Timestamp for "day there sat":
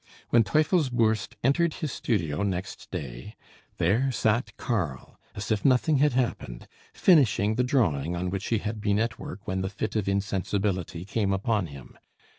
2.89-4.57